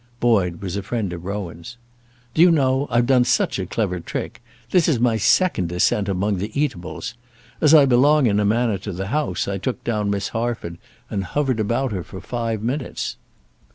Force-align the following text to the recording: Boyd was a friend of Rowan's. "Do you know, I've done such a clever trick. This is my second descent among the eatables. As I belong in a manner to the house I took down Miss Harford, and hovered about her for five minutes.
Boyd 0.19 0.63
was 0.63 0.75
a 0.75 0.81
friend 0.81 1.13
of 1.13 1.25
Rowan's. 1.25 1.77
"Do 2.33 2.41
you 2.41 2.49
know, 2.49 2.87
I've 2.89 3.05
done 3.05 3.23
such 3.23 3.59
a 3.59 3.67
clever 3.67 3.99
trick. 3.99 4.41
This 4.71 4.87
is 4.87 4.99
my 4.99 5.17
second 5.17 5.69
descent 5.69 6.09
among 6.09 6.37
the 6.39 6.49
eatables. 6.59 7.13
As 7.61 7.75
I 7.75 7.85
belong 7.85 8.25
in 8.25 8.39
a 8.39 8.43
manner 8.43 8.79
to 8.79 8.93
the 8.93 9.09
house 9.09 9.47
I 9.47 9.59
took 9.59 9.83
down 9.83 10.09
Miss 10.09 10.29
Harford, 10.29 10.79
and 11.11 11.23
hovered 11.23 11.59
about 11.59 11.91
her 11.91 12.03
for 12.03 12.19
five 12.19 12.63
minutes. 12.63 13.15